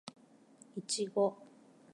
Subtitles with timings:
[0.75, 1.37] いちご